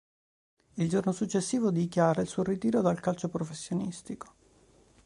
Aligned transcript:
Il 0.77 0.89
giorno 0.89 1.11
successivo 1.11 1.69
dichiara 1.69 2.21
il 2.23 2.27
suo 2.27 2.41
ritiro 2.41 2.81
dal 2.81 2.99
calcio 2.99 3.29
professionistico. 3.29 4.33